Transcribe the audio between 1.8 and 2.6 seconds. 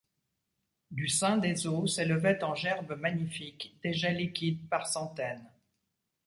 s’élevaient en